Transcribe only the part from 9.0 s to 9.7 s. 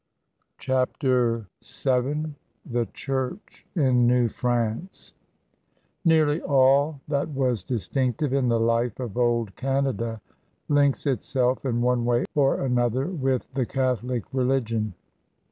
old